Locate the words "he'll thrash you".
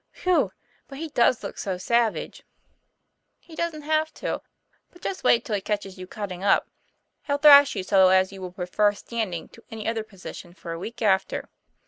7.27-7.83